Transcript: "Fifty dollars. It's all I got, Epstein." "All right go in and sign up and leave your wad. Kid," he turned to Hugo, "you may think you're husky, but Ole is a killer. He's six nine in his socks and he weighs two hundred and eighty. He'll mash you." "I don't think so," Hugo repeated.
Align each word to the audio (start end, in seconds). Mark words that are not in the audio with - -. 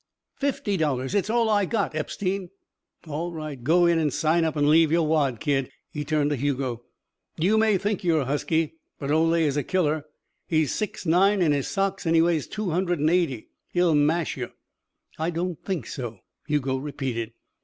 "Fifty 0.39 0.77
dollars. 0.77 1.13
It's 1.13 1.29
all 1.29 1.47
I 1.47 1.65
got, 1.65 1.93
Epstein." 1.93 2.49
"All 3.05 3.31
right 3.31 3.63
go 3.63 3.85
in 3.85 3.99
and 3.99 4.11
sign 4.11 4.43
up 4.43 4.55
and 4.55 4.67
leave 4.67 4.91
your 4.91 5.05
wad. 5.05 5.39
Kid," 5.39 5.69
he 5.91 6.03
turned 6.03 6.31
to 6.31 6.35
Hugo, 6.35 6.83
"you 7.37 7.55
may 7.59 7.77
think 7.77 8.03
you're 8.03 8.25
husky, 8.25 8.73
but 8.97 9.11
Ole 9.11 9.35
is 9.35 9.57
a 9.57 9.63
killer. 9.63 10.05
He's 10.47 10.73
six 10.73 11.05
nine 11.05 11.39
in 11.39 11.51
his 11.51 11.67
socks 11.67 12.07
and 12.07 12.15
he 12.15 12.21
weighs 12.23 12.47
two 12.47 12.71
hundred 12.71 12.99
and 12.99 13.11
eighty. 13.11 13.49
He'll 13.71 13.93
mash 13.93 14.35
you." 14.35 14.49
"I 15.19 15.29
don't 15.29 15.63
think 15.63 15.85
so," 15.85 16.17
Hugo 16.47 16.77
repeated. 16.77 17.33